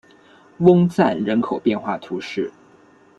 [0.61, 2.51] 翁赞人口变化图示